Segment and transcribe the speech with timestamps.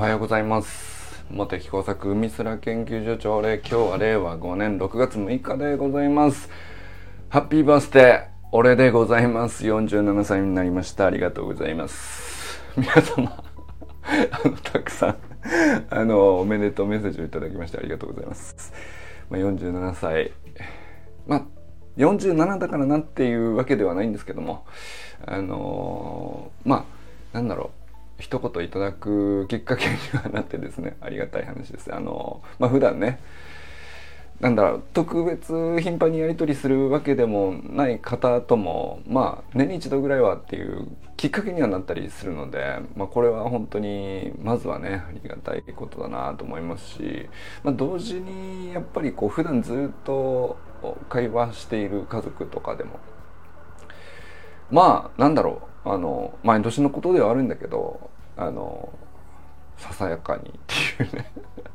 [0.00, 1.26] おはようございます。
[1.30, 6.48] 茂木工作海空研究所長令今日は令和5年6月6日でございます。
[7.28, 9.62] ハッピーバースデー俺でございます。
[9.66, 11.04] 47歳になりました。
[11.04, 12.62] ありがとうございます。
[12.78, 13.44] 皆様
[14.40, 15.16] あのたくさん
[15.90, 18.72] あのおめでとうメッセージをいただきましてありがとうございます、
[19.28, 20.32] まあ、47歳。
[21.26, 21.46] まあ
[21.98, 24.64] 47だからなっていうわけではないんですけども
[25.26, 26.86] あのま
[27.34, 27.79] あなんだろう。
[28.20, 31.94] 一言いただくきっかけにはなってですねありがたい話です。
[31.94, 33.20] あのまあ普段ね
[34.40, 40.88] なんだろう特別頻繁にやり取りするわけでもない方ともまあ年に一度ぐらいはっていう
[41.18, 47.28] きっかけにはなったりするので、まあ、これは本当にまずはねありがたいことだなと思いますし、
[47.62, 50.56] まあ、同時にやっぱりこう普段ずっと
[51.10, 52.98] 会話している家族とかでも
[54.70, 58.09] まあなんだろうあの毎年のことではあるんだけど
[58.40, 58.88] あの
[59.76, 61.30] ささやかにっていうね。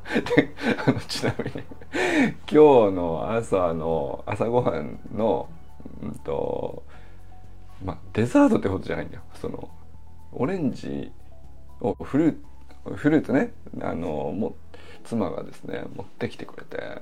[0.36, 1.52] であのちなみに
[2.52, 5.48] 今日の朝の朝ごはんの
[6.02, 6.84] うんと
[7.84, 9.22] まあデザートってことじゃないんだよ。
[9.36, 9.70] その
[10.32, 11.12] オレンジ
[11.82, 12.44] をフル
[12.96, 14.56] フルーツねあのも
[15.04, 17.02] 妻がですね持ってきてくれて。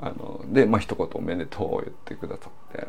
[0.00, 2.86] あのでまあ一言「おめでとう」言ってくださって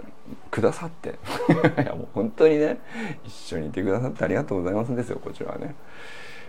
[0.52, 1.10] くださって
[1.82, 2.80] いやもう本当にね
[3.26, 5.76] 一緒にいてくださってありがとうございますんですよこちらはね。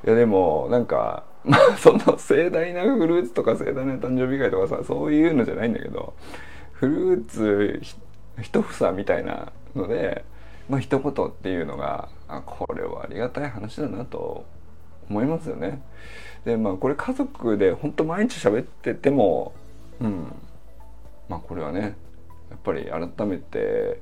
[0.05, 6.15] いやでもなんか まあその盛大なフルーツとか盛大な誕生日会とかさそういうのじゃないんだけど
[6.73, 7.81] フルーツ
[8.43, 10.25] 一房みたいなので
[10.69, 14.45] まあ一言っていうのがあこれはありがたい話だなと
[15.09, 15.81] 思いますよね。
[16.45, 19.53] でまあこれ家族で本当毎日喋ってても
[20.01, 20.33] うん
[21.29, 21.97] まあこれはね
[22.51, 24.01] やっぱり改めて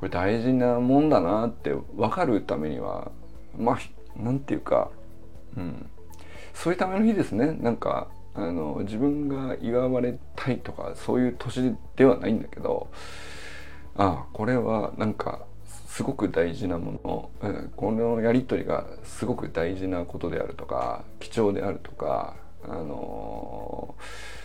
[0.00, 3.10] これ大事なもんだなって分かるためには
[3.56, 4.90] まあなんていうか、
[5.56, 5.88] うん、
[6.54, 7.52] そういうための日ですね。
[7.52, 12.88] なんかあの自分が祝われたいとかそういう年ではないんだけど
[13.96, 24.35] ああこれはなんかすごく大事なもの、うん、このやり取りがすごく大事なことであるとか貴重であるとかあのー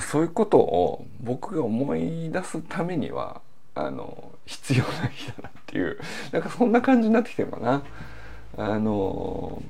[0.00, 3.40] そういうことを僕が思い出すためには
[3.74, 5.98] あの必要な日だなっていう
[6.32, 7.82] なんかそんな感じになってきてるかな。
[8.56, 9.62] あの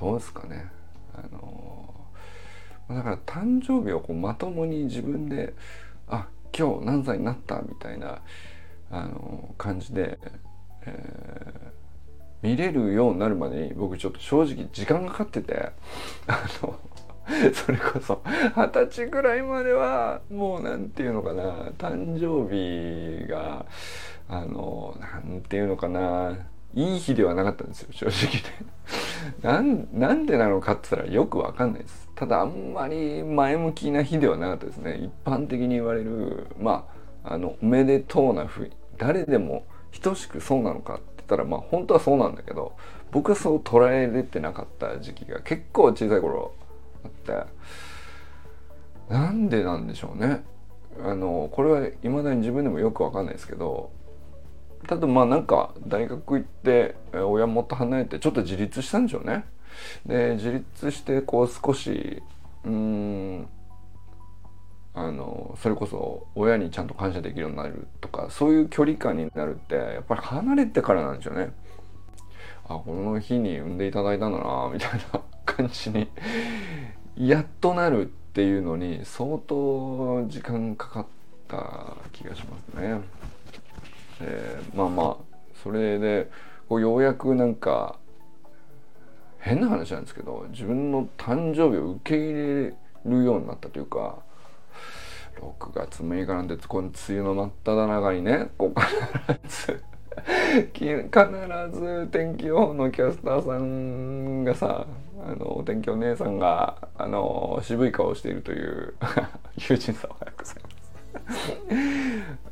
[0.00, 0.70] どうですかね。
[1.14, 1.94] あの
[2.88, 5.54] だから誕生日をこうまともに自分で
[6.08, 8.20] あ今日何歳になったみたいな
[8.90, 10.18] あの感じで、
[10.86, 15.72] えー、見れるようになるまでに僕ちょっと正直時間がかかってて
[16.26, 16.78] あの
[17.54, 18.22] それこそ
[18.56, 23.64] 二十歳ぐらいまではもう何て言うのかな誕生日が
[24.28, 26.36] あの何て言うのかな
[26.74, 28.42] いい日ではなかったんですよ正直ね。
[29.92, 32.10] なんでなのかって言ったらよくわかんないです。
[32.14, 34.96] ただあんまり前向きな日ではなかったですね。
[34.96, 36.86] 一般的に言われるま
[37.24, 39.64] ああのおめでとうなふう誰でも
[40.02, 42.74] 等しくそうなのかって言ったらまあ本当はそうなんだけど
[43.12, 46.52] 僕はそう捉えれてなかった時期が結構小さい頃
[47.32, 47.46] っ
[49.08, 50.44] てなんでなんでしょうね
[51.02, 53.90] あのこれはいまだに自分でもよくわかんないですけど
[54.86, 59.44] ただまあなんか大学行って親元離れてちょっと自立したんでしょうね。
[60.06, 62.22] で自立してこう少し
[62.64, 63.48] うん
[64.92, 71.52] あのそれこそ親にちゃんと感謝できるようになるとかそういう距離感になるってやっぱり離れてからなんですよね。
[72.66, 76.08] あこの日に産んでいただいたんだなみたいな感じに
[77.16, 81.06] やっとなるっていうのに相当時間かかっ
[81.48, 83.00] た気がしますね。
[84.20, 86.30] えー、まあまあそれで
[86.68, 87.96] こうようやくなんか
[89.38, 94.18] 変な話なんですけど自分の誕生日を受け入れるようになったというか
[95.40, 98.80] 6月6日なんてこの梅雨の真っ只中にねこう
[99.38, 99.84] 必ず
[100.72, 104.86] 必ず天気予報のキャスターさんがさ
[105.26, 108.94] あのお天気お姉さんがあの渋い顔をしているという
[109.56, 110.84] 友人さんおはようございます。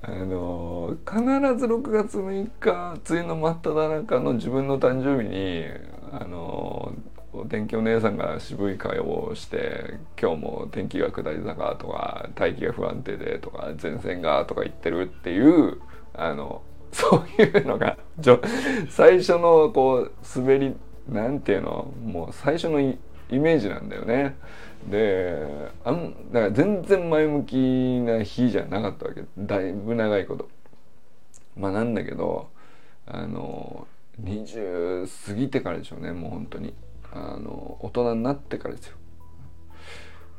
[0.02, 1.20] あの必
[1.58, 5.64] ず6月6日梅雨の真っ只中の自分の誕生日に
[6.12, 6.94] あの
[7.32, 8.92] お天気お姉さんが渋い顔
[9.24, 15.80] をして今日も天気が下り坂とか大気が不安定でとか前線がとか言ってるっていう
[16.14, 16.62] あの
[16.94, 17.96] そういうのが
[18.90, 20.76] 最初のこう滑り
[21.08, 21.92] なんていうの？
[22.04, 22.98] もう最初のイ
[23.30, 24.36] メージなんだよね。
[24.90, 27.56] であんだから全然前向き
[28.04, 30.48] な日じゃなかったわけだいぶ長いこと。
[31.56, 32.48] まあなんだけど
[33.06, 33.86] あの
[34.22, 36.74] 20過ぎてからでしょうねもう本当に。
[37.14, 38.96] あの大人になってからですよ。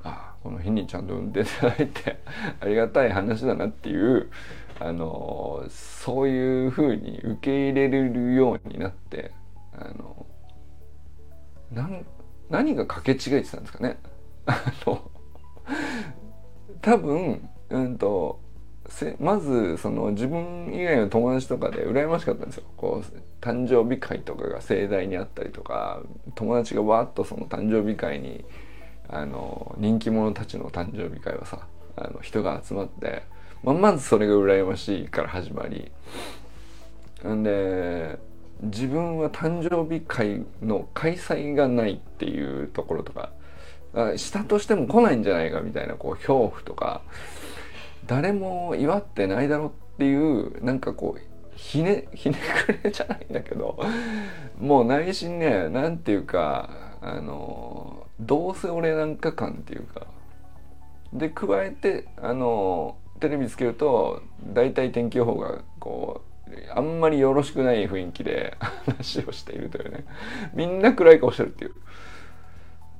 [0.04, 2.20] あこの日にちゃんと運転いただいて
[2.60, 4.30] ありがたい話だなっていう
[4.84, 9.32] あのそういうふうに受け入れるようになって
[9.72, 10.26] あの
[11.72, 12.06] なん
[12.50, 13.98] 何が掛け違えてたんですかね。
[14.46, 15.10] あの
[16.82, 18.42] 多分うんと
[19.20, 22.66] まずその自分以外の友達とかで羨ましかったんですよ。
[22.76, 26.02] こう誕生日会とかが盛大にあったりとか
[26.36, 28.44] 友達がわっとその誕生日会に
[29.08, 33.24] あの人気者たちの誕生日会はさあの人が集まって、
[33.64, 35.92] まあ、まずそれが羨ましいから始まり。
[37.28, 38.20] んで
[38.62, 43.32] 自分は誕生日会の開催がないっていうところとか
[44.18, 47.02] したとしても来ないんじゃないかみたいなこう恐怖とか
[48.06, 51.22] 誰も祝ってないだろっていうなんかこう
[51.56, 53.80] ひねひねくれじゃないんだけど
[54.60, 60.08] もう内心ね何ていうかあのどうせ俺なんか感っていうか
[61.14, 70.04] で加えてあのテレビつけると大体天気予報がこうあんまりよろしくない雰囲気で 話をしているというね
[70.54, 71.74] みんな暗い顔してるっていう、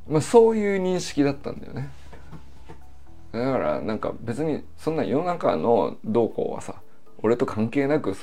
[0.08, 1.90] まあ、そういう認識だったんだよね。
[3.34, 6.76] だからなんか別にそんな世の中の動向はさ
[7.18, 8.16] 俺と関係なく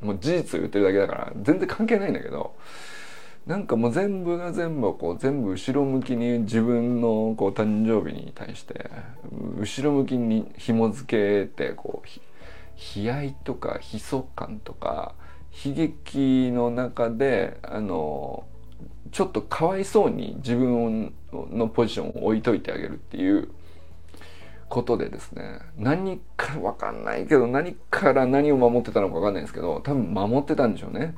[0.00, 2.54] もう事実を言ってるだけだから全然関係ないんだけど
[3.48, 8.90] なんかもう全部が全部こう全部後ろ向きに自分のこう誕生日に対して
[9.58, 15.14] 後ろ向きに紐付けてこう悲哀とか悲壮感とか
[15.64, 18.44] 悲劇の中であの
[19.12, 23.48] ちょっとかわいそうに自分のポジションを置いといてあげるっていう
[24.68, 31.14] ことでですね何から分かんないけど何から何を守ってたのか分かんないですけど多分守ってたんでしょうね。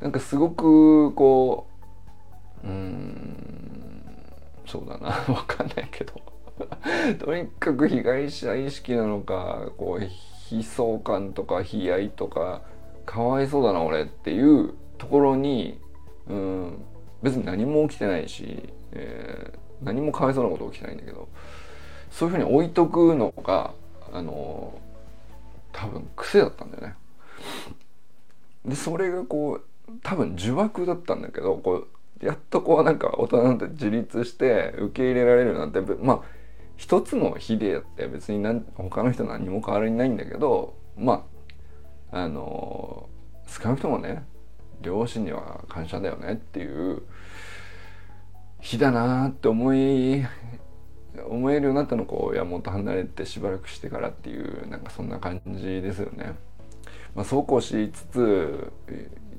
[0.00, 1.66] なんかすごくこ
[2.62, 3.34] ううん
[4.66, 6.12] そうだな 分かんないけど
[7.24, 10.04] とにかく被害者意識なのかこう
[10.54, 12.62] 悲壮感とか悲哀とか
[13.04, 15.80] かわいそうだな俺っていうところに
[16.28, 16.84] うん
[17.22, 21.28] 別に何も起きてないし、えー、何もかわいそうなこと起きてないんだけど
[22.10, 23.72] そういうふうに置いとくのが
[24.12, 24.78] あの
[25.72, 26.94] 多分癖だったんだよね。
[28.64, 29.64] でそれがこう
[30.02, 31.86] 多分呪縛だったんだけどこ
[32.22, 36.20] うやっとこうなんか大人なんて自立して受け入れられるなんてまあ
[36.76, 41.26] 一つの日でやって別に何他の人何も変わりないんだけどま
[42.10, 43.08] ああの
[43.46, 44.24] 少なくともね
[44.80, 47.02] 両親には感謝だよねっていう
[48.60, 50.24] 日だなって思い
[51.28, 56.34] 思えるようになったのこう山本離れてしばらくしてからっていうなんかそんな感じですよね。
[57.14, 58.72] まあ、そうこうしつつ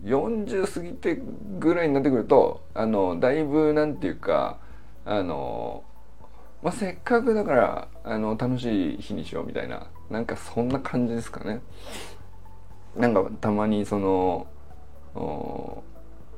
[0.03, 1.21] 40過ぎて
[1.59, 4.59] ぐらいになってくるとあのだいぶなんていうか
[5.03, 5.83] あの、
[6.63, 11.61] まあ、せっかくだからあの楽しい日にしようみたいななんかそんな感じですかね。
[12.95, 14.47] なんかたまにその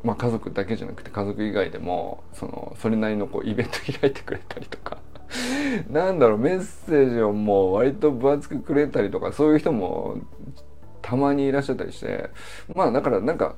[0.03, 4.99] まあ、家族だけじゃなくて家族以外でもそのそれなりのこうイベント開いてくれたりとか
[5.89, 10.17] なんだろうメッセージをもう割と分厚くくれたりとかそういう人も
[11.07, 12.29] たまにいらっしゃったりして
[12.75, 13.55] まあだからなんか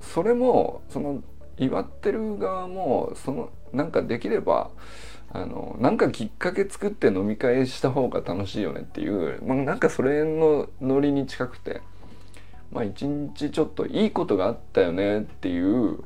[0.00, 1.24] それもその
[1.56, 4.70] 祝ってる側もそのなんかできれば
[5.32, 11.82] あのなんかきっかけ作って飲み会した方が楽しいよねっていう、まあ、なんかそれのノリに近くて
[12.70, 16.04] まあ一日ちょっといいことがあったよねっていうう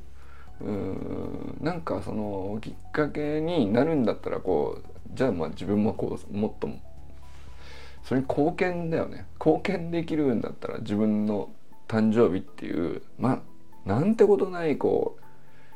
[1.61, 6.71] なんかそのきっかけになるんだったらこうじゃあまあ自分もこうもっと
[8.03, 9.27] それに貢献だよね。
[9.39, 11.51] 貢献できるんだったら自分の
[11.89, 13.41] 誕生日っていうまあ
[13.89, 15.23] なんてことないこう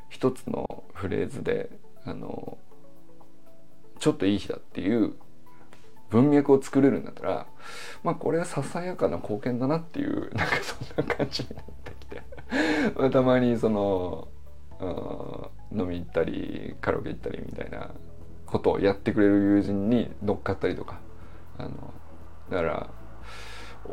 [0.09, 1.71] 一つのフレーズで
[2.05, 2.59] あの
[3.99, 5.15] ちょっといい日だっていう
[6.11, 7.47] 文脈を作れるんだったら
[8.03, 12.23] まあこれはささやかな貢献だなっていうなんかそんな感じになってきて。
[13.11, 14.29] たまにその
[15.73, 17.91] 飲み行ったりカラオケ行ったりみたいな
[18.47, 21.01] ことをやってくれる友人に乗っかったりとか
[21.59, 21.93] あの
[22.51, 22.87] だから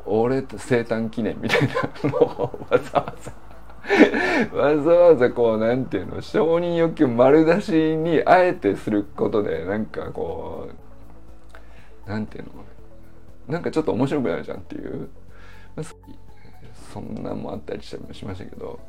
[0.06, 1.62] 俺生誕記念みたい
[2.04, 3.32] なのをわざわざ
[4.58, 10.70] わざわざこうなんていうの承認欲求丸出しにあえてすることでなんかこ
[12.06, 12.52] うなんていうの
[13.48, 15.10] なんかちょっと面白くなるじゃんっていう。
[16.94, 18.80] そんなんもあったりしましたけど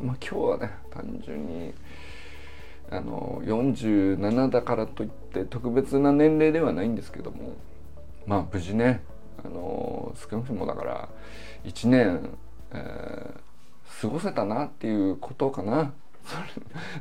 [0.00, 1.72] まあ今日はね単純に
[2.90, 7.54] あの47だからといって特別な年齢ではないんですけども
[8.26, 9.02] まあ無事ね
[9.44, 11.08] あの少なくともだから
[11.64, 12.28] 1年、
[12.72, 15.92] えー、過ごせたなっていうことかな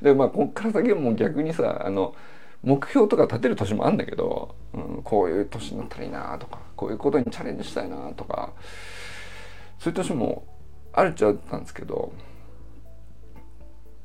[0.02, 2.16] でまあこっから先はもう逆にさあの
[2.64, 8.54] 目標とか立てる年もあるんだけど、うん、こういう年になったらいいなとかこういうことにチャレンジしたいなとか
[9.80, 10.46] そういう年も
[10.94, 12.14] あるっちゃったんですけど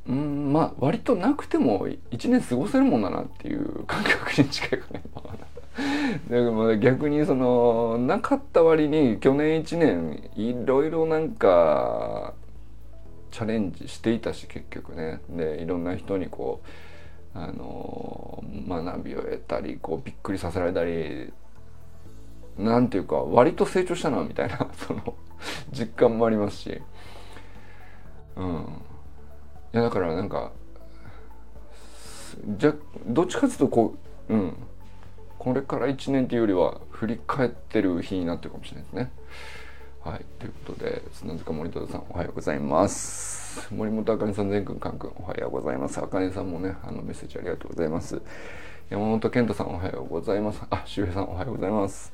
[0.08, 5.02] うんまあ割となくても1年過ごせるもんだなっていう感覚に近いかね。
[6.28, 12.34] でも逆にそのなかった割に去年1年いろいろなんか
[13.30, 15.20] チャレンジしていたし結局ね。
[15.28, 16.60] でいろんな人にこ
[17.34, 21.32] うあの学びを得たりこうびっくりさせられたり
[22.56, 25.14] なんていうか割と成長したなみたいな その
[25.70, 26.82] 実感もありますし。
[28.36, 28.66] うん。
[29.74, 30.50] いやだからなんか
[32.56, 32.74] じゃ
[33.06, 33.94] どっちかっていうとこ
[34.28, 34.56] ううん。
[35.38, 39.10] これから1年っていうよりは振り返ってる日になってるかもしれないですね。
[40.04, 43.72] はい、ということで砂塚森田さんおはようございます。
[43.72, 45.98] 森本あかねさん全くんかんくんおはようございます。
[45.98, 48.20] あかねさんもねあのメッセージありがとうございます。
[48.90, 50.62] 山本健太さんおはようございます。
[50.70, 52.12] あ、周平さんおはようございます。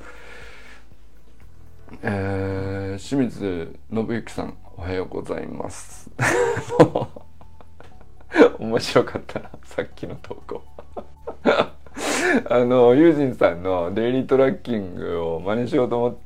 [2.02, 6.10] えー、清水信之さんおはようございます。
[8.58, 10.62] 面白かったなさっきの投稿。
[12.48, 16.16] あのユージンさんのデイリートラッキングを真似しようと思っ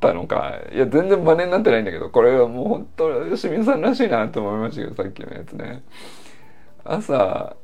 [0.00, 0.60] たのか。
[0.72, 5.82] いや全然真似になってないんだけどこれはもう本当清水さんらしいなと思いましたけどさっきのやつね。
[6.84, 7.56] 朝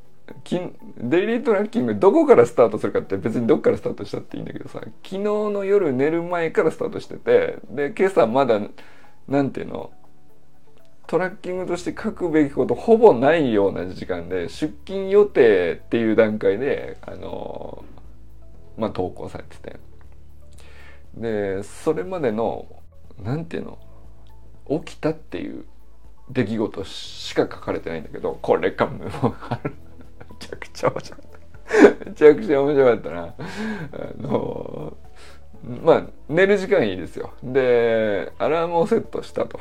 [0.99, 8.59] デイリートラッキングどこからスタートするかって別にどっからスタートしたっていいんだけどさ昨日の夜寝る前からスタートしててで今朝まだ
[9.27, 9.91] なんていうの
[11.07, 17.83] トラッキングとして書くべきことほぼないような時間で出勤予定っていう段階であの
[18.77, 19.79] まあ投稿されてて。
[21.15, 22.67] でそれまでの
[23.23, 23.79] なんていうの
[24.83, 25.65] 起きたっていう
[26.29, 29.09] 出来事しか書かれてないんだけどこれかもめ
[30.37, 32.05] ちゃくちゃ面白かった。
[32.05, 33.21] めちゃくちゃ面白かったな。
[33.23, 33.33] あ
[34.21, 34.97] の
[35.83, 37.33] まあ寝る時間いいですよ。
[37.41, 39.59] でアラームをセットしたと。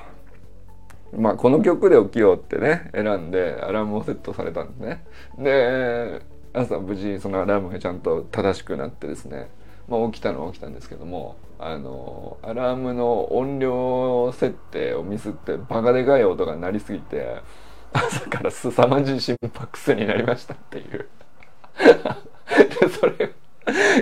[1.16, 5.04] まあこの曲で起きようってね選んでアラームをセットされたんですね。
[5.38, 9.50] で朝無事そのアラームがちゃんと正しくなってですね、
[9.88, 17.42] まあ、起きたのは起きたんですけどもあのアラームの音量設定をミスってバカでかい音が鳴りすぎて
[17.92, 21.08] 朝から凄まじい心拍数になりましたっていう。
[22.80, 23.12] でそれ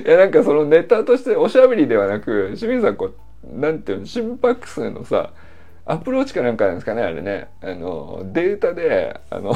[0.05, 5.31] いやなんかそのネタとしておしゃべりではなく清水さんこうなんていうの心拍数のさ
[5.87, 7.49] アプローチかなんかなんですかねあれね。
[7.61, 9.55] あのデータであの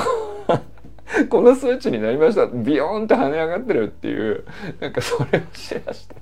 [1.30, 2.46] この数値になりました。
[2.46, 4.44] ビヨーンって跳ね上がってるっていう
[4.80, 6.20] なんかそれをシェアしてて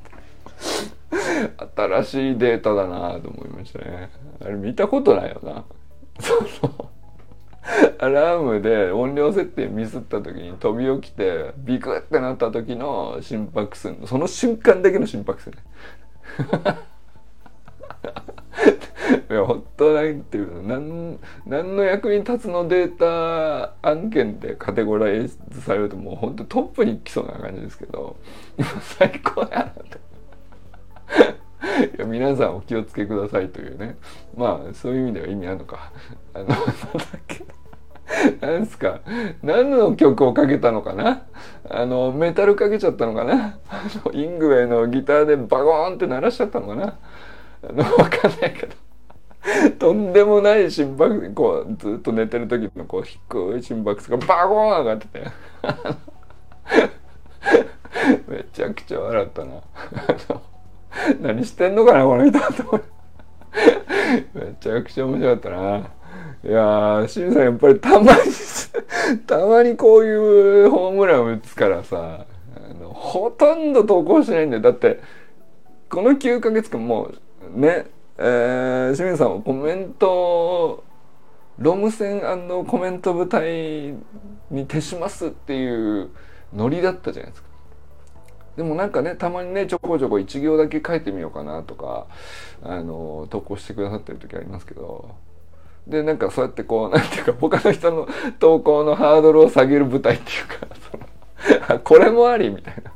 [1.77, 4.11] 新しいデータだなと思いましたね。
[4.45, 5.65] あれ見たことないよな。
[6.21, 6.35] そ
[6.67, 6.91] の
[7.99, 13.93] アラームで音量設定ミスった時に飛び起きてビクってなった時の心拍数。
[14.07, 15.57] その瞬間だけの心拍数ね。
[19.31, 28.17] いや本当なんていうの何何の役に立つのデータ案件でカテゴライズされるともう本当トップに来そうな感じですけど
[28.99, 30.07] 最高やなと。
[31.97, 33.97] いや皆さんお気をつけくださいというね。
[34.37, 35.93] まあそういう意味では意味あるのか。
[36.35, 36.67] あのなんだっ
[37.27, 37.45] け
[38.41, 38.59] な。
[38.59, 39.01] んすか。
[39.43, 41.23] 何の曲をかけたのかな。
[41.69, 43.59] あのメタルかけちゃったのかな。
[43.69, 46.99] あのイングウェイのギターでバゴーンって鳴らしちゃったのかな。
[47.69, 48.86] あの分かんないけど。
[49.79, 55.23] とんでもない心拍こうずっと寝てる時のこう低い心拍数がバコーン上がってて。
[58.29, 59.51] めちゃくちゃ笑ったな。
[61.21, 62.81] 何してんのかなこの人と
[64.35, 65.91] めちゃくちゃ面白かったな。
[66.45, 68.19] いやー清水さんやっぱりたまに
[69.27, 72.27] たまにこういうホームラン打つからさ
[72.57, 74.63] あのほとんど投稿しないんだよ。
[74.63, 75.01] だって
[75.89, 77.11] この9ヶ月間も
[77.57, 77.87] うね
[78.19, 80.85] えー、清水さんはコメント
[81.59, 82.23] ロム線
[82.67, 83.95] コメント部隊
[84.51, 86.11] に徹しますっていう
[86.55, 87.49] ノリだったじゃないですか。
[88.57, 92.07] でもなんかねたまにねちょこちょこ1行だけ書いてみようかなとか
[92.63, 95.15] あの投稿してくださってる時ありますけど
[95.87, 98.09] でなんかそうやってこうなんていうか他の人の
[98.39, 100.35] 投稿のハードルを下げる舞台ってい
[101.61, 102.93] うかこれもありみたいな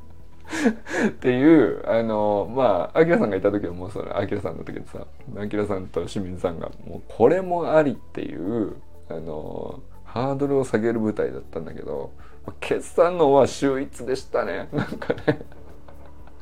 [1.09, 5.07] っていうあのまあアキラさんがいた時はもうそれアキラさんの時でさ
[5.39, 8.77] アキラさんと清水さんがもうこれもありっていう
[9.09, 12.13] あのハードルを下げる舞台だったんだけど
[12.61, 14.69] 決算のは秀逸でしたね。
[14.73, 15.41] なんかね。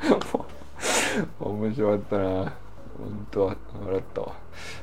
[1.40, 2.24] 面白かったな。
[2.98, 3.56] 本当笑
[3.98, 4.32] ったわ。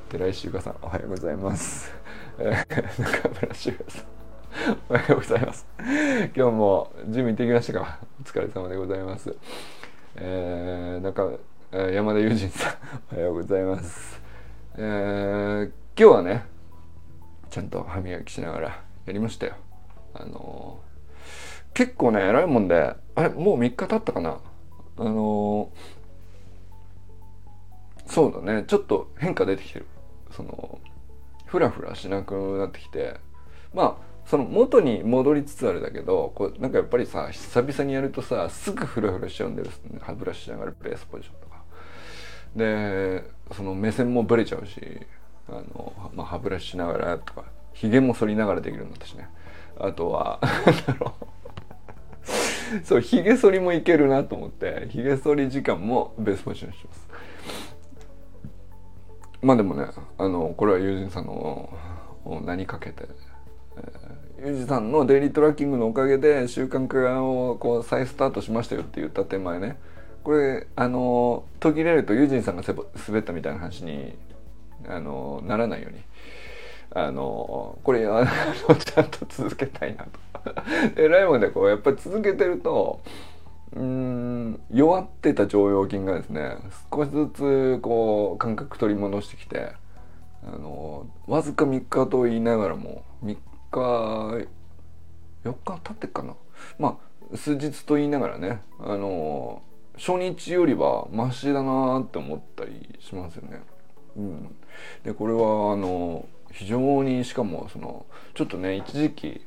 [0.10, 1.92] 寺石ゆかさんおはようございます、
[2.38, 4.15] 中村修也さん。
[4.90, 5.68] おはようございます。
[6.36, 8.00] 今日もジム行ってきましたか？
[8.22, 9.36] お疲れ様でございます。
[10.16, 11.30] えー、なんか
[11.92, 12.74] 山田友人さん
[13.14, 14.22] おはようございます。
[14.78, 16.46] えー、今日はね
[17.50, 19.56] ちゃんと歯磨きしながらやりましたよ。
[20.14, 24.40] あのー、結構ね偉いもんであれもう3日経ったかな？
[24.98, 29.86] あのー、そうだねちょっと変化出てきてる。
[30.32, 30.80] その
[31.46, 33.18] フラフラしなくなってきて。
[33.74, 39.68] まあその元に戻りつつあるだけどこうなんかやっぱりさ久々にやるとさすぐフラフラしちゃうんだよ
[40.02, 41.56] 歯ブラシしながらベースポジションとか。
[42.56, 44.82] でその目線もブレちゃうし
[45.48, 49.30] あの、まあ、歯ブラシしながらとかひげも剃りながらできるんだったしね。
[49.78, 50.40] あとは
[50.88, 51.26] だろう。
[52.84, 57.08] そうひげ剃りもいけるなと思ってひげ剃り時間もベースポジションします。
[59.42, 59.86] まあでもね
[60.18, 61.70] あのこれは友人さんの
[62.44, 63.08] 名にかけて、
[63.78, 69.78] えー、友人さんのデイリートラッキングのおかげで習慣化をこう再スタートしましたよって言った手前ね
[70.24, 72.64] これあの途切れると友人さんが
[73.08, 74.16] 滑ったみたいな話に
[74.88, 76.00] あのならないように
[76.92, 78.26] あのこれあ
[78.70, 80.26] のちゃんと続けたいなと。
[80.96, 83.02] えらいもんでこうやっぱり続けてると
[83.76, 86.58] うん弱ってた腸腰筋がですね
[86.92, 89.74] 少しずつこう感覚取り戻してきて
[90.44, 93.38] あのわずか3日と言いながらも3
[93.82, 94.48] 日
[95.44, 96.36] 4日経ってっかな
[96.80, 97.00] ま
[97.34, 99.62] あ数日と言いながらねあの
[99.98, 103.62] 初日よりはマシだなって思ったりしますよね。
[104.18, 104.56] うん、
[105.04, 109.42] でこれはあの非常にしかもそのちょっとね一時期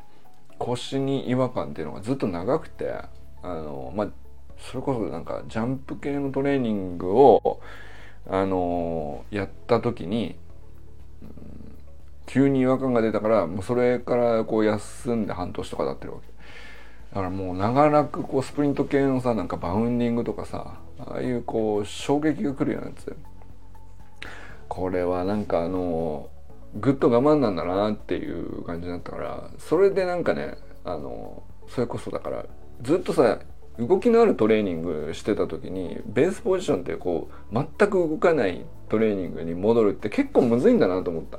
[0.59, 3.09] 腰に違和感っていうのがずっと長くてあ
[3.43, 4.09] のまあ
[4.59, 7.61] それこそなんかジャンプ系のトレーニングを
[8.29, 10.37] あのやった時に、
[11.23, 11.58] うん、
[12.29, 16.27] 急に違和感が出たからもうそれからこう休んで半年とか経ってるわけ。
[17.11, 23.17] だからもう長らくこうスプリント系のさなんかバウンディングとかさああいうこう衝撃が来るようなやつ
[24.69, 26.29] これはなんかあの
[26.75, 32.45] ぐっと我慢なんだなっていう感じだったからそれでなんかねあのそれこそだから
[32.83, 33.39] ずっとさ
[33.79, 41.39] 動きのあるトレーニングしてた時にベースポジションってこう全く動かないトレーニングに戻るって結構むずいんだなと思った。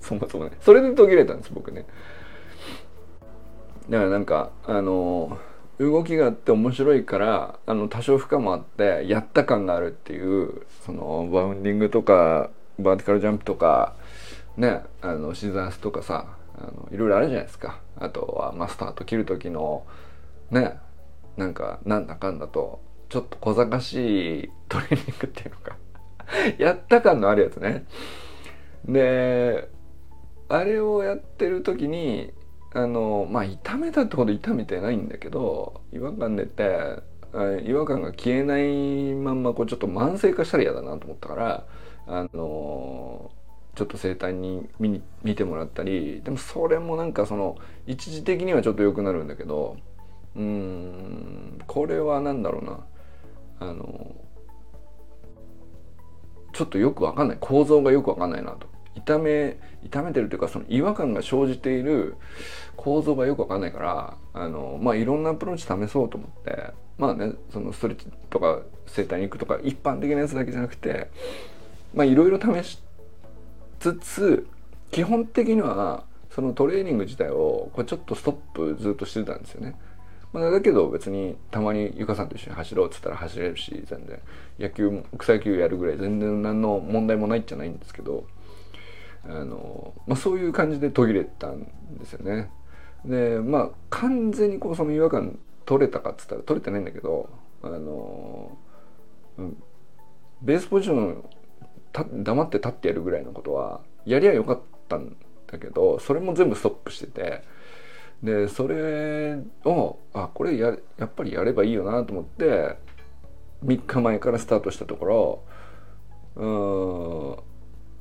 [0.00, 0.52] そもそもね。
[0.60, 1.86] それで途切れたんです僕ね。
[3.88, 5.38] だからなんかあの
[5.78, 13.94] 動きがあって面白いからあの多少負荷もあってやった感があるっていうそのバウンディングとかバーティカルジャンプとか
[14.56, 17.80] ねあのシザースとかさあのいろいろあるじゃないですか。
[17.98, 19.84] あとはマスターと切る時の
[20.50, 20.78] ね
[21.36, 25.76] なんかなんだかんだとちょっと小賢しいトレーニングっていうのか。
[26.58, 27.86] やった感のあるやつね。
[28.86, 29.68] で
[30.48, 32.32] あれをやってる時に
[32.72, 37.02] あのまあ痛めたってほど痛めてないんだけど違和感出て
[37.64, 41.66] 違和感が消えないまんまこうちょっと慢性化したら嫌だなと思ったから
[42.06, 43.30] あの
[43.76, 49.76] ちょっと整体に見見てもらったりでもそれもなんかその一時的にはちょっと良くなるんだけど
[50.36, 52.86] うんこれは何だろうな。
[53.60, 54.14] あの
[56.52, 62.16] ちょっとよくわかんない構造がよくわかんないなと痛め痛めてるというかその違和感が生じている
[62.76, 71.10] 構造がよくわかんないからあのまあいろんなアプローチ試そうと思ってまあねそのストレッチとか整体に行くとか一般的なやつだけじゃなくて
[71.94, 72.82] まあいろいろ試し
[73.78, 74.46] つつ
[74.90, 79.74] 基本的にはそのトレーニング自体をこれちょっとストップずっとしてたんですよね。
[80.32, 84.20] まあ、だけど別にたまにゆかさんと一緒に走ろうっつったら走れるし全然
[84.58, 88.24] 野球も草野球やるぐらい全然何の問題もないじゃないんですけど
[89.24, 91.66] あの、まあ、そういう感じで途切れたん
[91.98, 92.50] ですよね。
[93.04, 97.28] でまあ完全にこうその違和感取れたかっつったら取れてないんだけど
[97.62, 98.56] あの、
[99.38, 99.62] うん、
[100.42, 101.24] ベースポジション
[101.92, 105.16] 黙って立ってやるぐらいのことはやりゃよかったん
[105.46, 107.42] だけどそれも全部ストップしてて
[108.22, 112.76] でそれをあこれややっぱりやればいいよなと思って
[113.64, 115.42] 3日前からスタートしたところ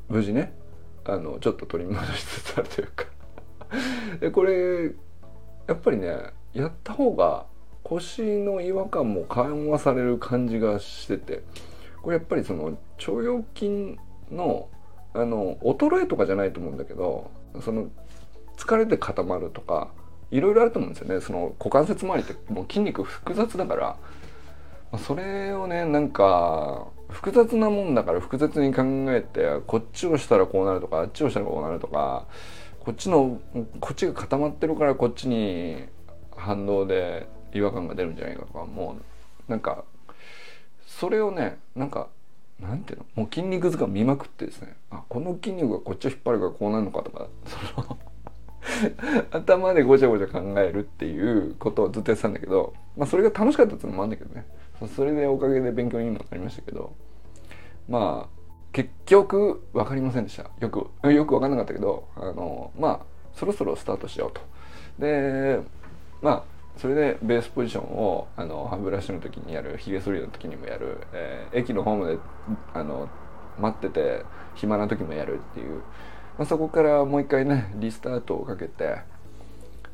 [0.10, 0.54] うん無事ね
[1.06, 3.06] あのちょっと取り戻しつつあるというか。
[4.20, 4.92] でこれ
[5.68, 6.08] やっぱりね
[6.54, 7.46] やった方が
[7.84, 11.44] 腰の違和感も緩和される感じがしてて
[12.02, 13.98] これやっぱりその腸腰筋
[14.32, 14.70] の
[15.14, 17.90] あの衰えとかじゃないと思うんだけどその
[18.58, 19.92] 疲れて固まるとか
[20.32, 21.22] いろいろあると思うんですよね。
[21.22, 23.98] その股関節周りってもう筋肉複雑だから。
[24.98, 28.82] それをねなんか複雑なもんだから複雑に考
[29.14, 32.26] えてこっちをしたらこうなるとかあっちをしたらこうなるとか
[32.80, 33.40] ここっちの
[33.80, 35.86] こっちが固まってるからこっちに
[36.36, 38.98] 反動で違和感が出るんじゃないかとかも
[39.48, 39.84] うなんか
[40.88, 42.08] それをねなんか
[42.60, 43.06] なんていうの？
[43.14, 44.76] もう筋肉図鑑見まくってですね。
[44.90, 47.98] あこの筋肉がこっちを引っ張るからこうなるのかとかその
[49.32, 54.46] 頭でごちゃごちゃ考えるっていうことをずっとやってたんだけど、まあ、それが楽しかったっていうのもあるんだけどね。
[54.96, 56.94] それでおかげで勉強にもなりましたけど。
[57.90, 58.40] まあ
[58.72, 60.44] 結局分かりませんでした。
[60.60, 63.00] よくよく分かんなかったけどあのまあ
[63.34, 64.42] そろそろスタートしようと。
[65.00, 65.60] で
[66.22, 66.44] まあ
[66.78, 72.18] それでベースポジションをあの歯ブラシの時にやるひげ剃りの時にもやる、えー、駅のホームで
[72.74, 73.10] あの
[73.60, 74.24] 待ってて
[74.56, 75.82] 暇な時もやるっていう、
[76.40, 78.98] まあ、そこからもう一回ねリスタートをかけて。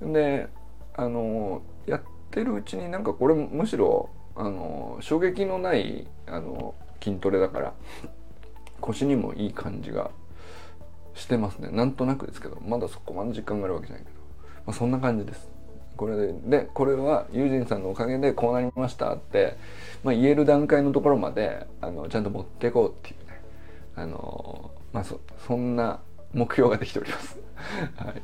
[0.01, 0.47] で
[0.93, 7.73] あのやってるうちになんかこれむしろあの衝撃のないあの筋トレだから
[8.81, 10.11] 腰にもいい感じが
[11.15, 11.69] してますね。
[11.71, 14.17] なんとなくですけどまだそこまで実感があるわけじゃないけど、
[14.67, 15.49] まあ、そんな感じです。
[15.97, 19.57] これででこれはユージンさんのおかげでこうなりましたって、
[20.03, 23.41] まあ、言える段階のところまであのちゃんと持っていこうっていうね。
[23.95, 26.01] あの、まあそ、そんな
[26.35, 27.39] 目標ができております。
[27.95, 28.21] はい。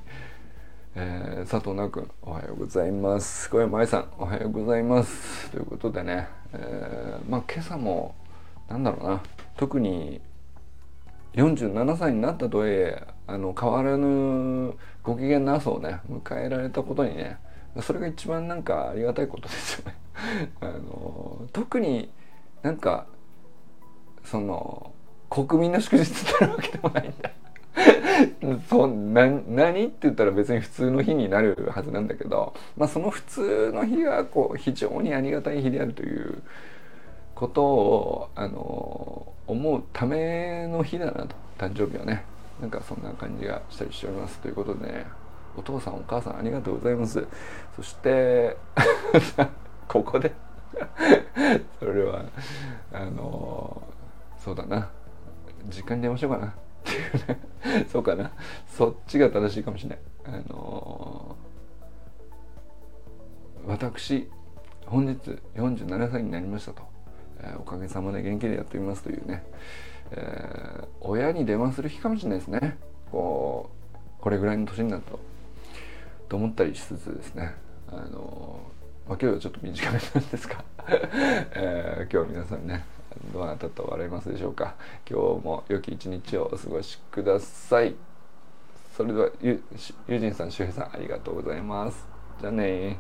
[0.96, 3.50] えー、佐藤直君おはようございます。
[3.50, 5.50] 小山愛さんおはようございます。
[5.52, 8.14] ということでね、えー、まあ今朝も
[8.68, 9.22] なんだろうな
[9.56, 10.20] 特に
[11.36, 17.38] 47歳になったとはいえあの変わらぬご機嫌な朝をね迎えられたことにね
[17.82, 19.96] それが一番なんかありがたいことですよね。
[20.60, 22.12] あの特に
[22.62, 23.08] なんか
[24.26, 24.92] その
[25.30, 27.32] 国民の祝日ってるわけでもないんだ。
[28.70, 36.42] そな何って言ったら別に普通の日になるはずなんだけど、まあ、その普通の日がこう非常にありがたい日であるという
[37.36, 42.26] ことをあの思うための日だなと誕生日はね。
[42.62, 45.06] なんかそんな感じがしたりしておりますということでね
[45.58, 47.26] お父さんお母さんありがとうございます。
[47.76, 48.56] そして
[49.90, 50.32] ここで
[51.80, 52.24] それは
[52.94, 53.82] あの
[54.40, 54.90] そうだな。
[55.68, 56.54] 時間に出ましょうかな。
[56.82, 57.86] っていうね。
[57.92, 58.32] そうかな。
[58.68, 60.00] そっちが正しいかもしれない。
[60.26, 61.36] あの
[63.68, 64.30] 私
[64.86, 65.18] 本日
[65.56, 66.84] 47歳になりましたと。
[67.44, 69.44] えおかげさまで元気でやってみますというね、
[70.12, 72.78] えー、親に電話する日かもしれないですね。
[73.12, 75.20] こうこれぐらいの年になると。
[76.30, 77.54] と思ったりしつつですね。
[77.90, 78.62] あの
[79.06, 82.86] まあ、今日はちょっと短めなんですが、 えー、今日は皆さんね
[83.34, 84.76] どなたと笑いますでしょうか？
[85.10, 87.96] 今日も良き一日をお過ごしください。
[88.96, 89.64] それではゆ
[90.08, 92.06] ゆじんさん周平さんありがとうございます。
[92.40, 93.00] じゃあね